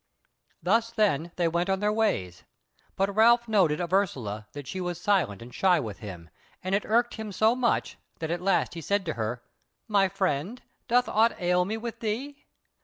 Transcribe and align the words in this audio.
Thus 0.63 0.89
then 0.89 1.31
they 1.35 1.47
went 1.47 1.67
their 1.79 1.93
ways; 1.93 2.43
but 2.95 3.13
Ralph 3.15 3.47
noted 3.47 3.79
of 3.79 3.93
Ursula 3.93 4.47
that 4.53 4.65
she 4.65 4.81
was 4.81 4.99
silent 4.99 5.43
and 5.43 5.53
shy 5.53 5.79
with 5.79 5.99
him, 5.99 6.31
and 6.63 6.73
it 6.73 6.85
irked 6.87 7.17
him 7.17 7.31
so 7.31 7.55
much, 7.55 7.99
that 8.17 8.31
at 8.31 8.41
last 8.41 8.73
he 8.73 8.81
said 8.81 9.05
to 9.05 9.13
her: 9.13 9.43
"My 9.87 10.09
friend, 10.09 10.59
doth 10.87 11.07
aught 11.07 11.39
ail 11.39 11.65
me 11.65 11.77
with 11.77 11.99
thee? 11.99 12.47